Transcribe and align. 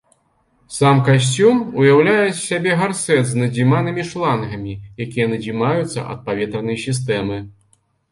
Сам 0.75 0.99
касцюм 1.07 1.57
ўяўляе 1.81 2.23
з 2.29 2.37
сябе 2.45 2.71
гарсэт 2.79 3.21
з 3.31 3.37
надзіманымі 3.41 4.05
шлангамі, 4.13 4.73
якія 5.05 5.27
надзімаюцца 5.35 6.07
ад 6.15 6.25
паветранай 6.31 6.81
сістэмы. 6.87 7.37